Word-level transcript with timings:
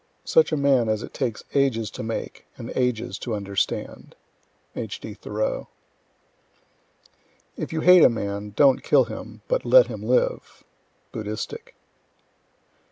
Such 0.25 0.51
a 0.51 0.57
man 0.57 0.89
as 0.89 1.03
it 1.03 1.13
takes 1.13 1.43
ages 1.53 1.91
to 1.91 2.01
make, 2.01 2.47
and 2.57 2.73
ages 2.75 3.19
to 3.19 3.35
understand. 3.35 4.15
H. 4.75 4.99
D. 4.99 5.13
Thoreau. 5.13 5.67
If 7.55 7.71
you 7.71 7.81
hate 7.81 8.03
a 8.03 8.09
man, 8.09 8.53
don't 8.55 8.81
kill 8.81 9.03
him, 9.03 9.43
but 9.47 9.63
let 9.63 9.85
him 9.85 10.01
live. 10.01 10.63
_Buddhistic. 11.13 11.73